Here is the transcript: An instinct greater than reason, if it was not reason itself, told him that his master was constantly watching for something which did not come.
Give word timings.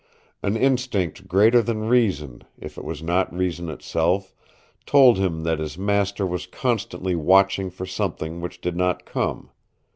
An 0.41 0.57
instinct 0.57 1.27
greater 1.27 1.61
than 1.61 1.87
reason, 1.87 2.43
if 2.57 2.75
it 2.75 2.83
was 2.83 3.03
not 3.03 3.31
reason 3.31 3.69
itself, 3.69 4.33
told 4.87 5.19
him 5.19 5.43
that 5.43 5.59
his 5.59 5.77
master 5.77 6.25
was 6.25 6.47
constantly 6.47 7.13
watching 7.13 7.69
for 7.69 7.85
something 7.85 8.41
which 8.41 8.61
did 8.61 8.75
not 8.75 9.05
come. 9.05 9.51